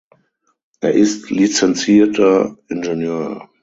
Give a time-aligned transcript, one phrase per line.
[0.79, 3.51] Er ist lizenzierter Ingenieur.